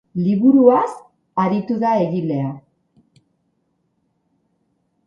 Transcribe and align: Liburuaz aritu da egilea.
Liburuaz 0.19 0.93
aritu 1.43 1.77
da 1.85 1.91
egilea. 2.07 2.49